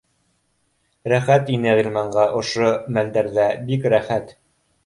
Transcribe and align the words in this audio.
Рәхәт 1.13 1.51
ине 1.57 1.75
Ғилманға 1.81 2.25
ошо 2.39 2.73
мәлдәрҙә, 2.97 3.49
бик 3.69 3.87
рәхәт 3.97 4.35